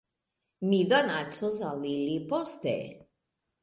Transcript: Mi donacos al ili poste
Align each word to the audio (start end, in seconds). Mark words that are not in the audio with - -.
Mi 0.69 0.79
donacos 0.95 1.63
al 1.69 1.87
ili 1.93 2.19
poste 2.35 2.77